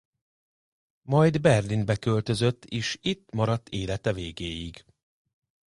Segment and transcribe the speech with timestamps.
[1.01, 4.85] Majd Berlinbe költözött is itt maradt élete végéig.